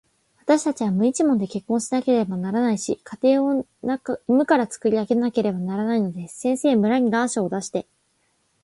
[0.39, 3.67] わたしたちは無一文で結婚しなければならないし、家計を
[4.27, 6.39] 無からつくり上げなければならないのです。
[6.39, 7.85] 先生、村に願書を出して、